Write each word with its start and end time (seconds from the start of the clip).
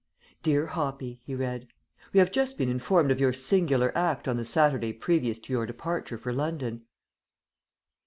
"Dear 0.41 0.65
Hoppy," 0.65 1.21
he 1.27 1.35
read. 1.35 1.67
"We 2.11 2.17
have 2.19 2.31
just 2.31 2.57
been 2.57 2.69
informed 2.69 3.11
of 3.11 3.19
your 3.19 3.33
singular 3.33 3.95
act 3.95 4.27
on 4.27 4.35
the 4.35 4.45
Saturday 4.45 4.93
previous 4.93 5.37
to 5.37 5.53
your 5.53 5.67
departure 5.67 6.17
for 6.17 6.33
London." 6.33 6.87